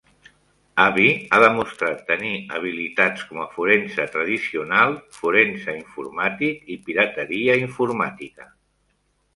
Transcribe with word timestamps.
Abby 0.83 1.03
ha 1.35 1.41
demostrat 1.43 2.01
tenir 2.07 2.31
habilitats 2.59 3.27
com 3.33 3.43
a 3.43 3.47
forense 3.59 4.09
tradicional, 4.17 4.97
forense 5.21 5.77
informàtic 5.85 6.69
i 6.77 6.81
pirateria 6.91 7.61
informàtica. 7.69 8.53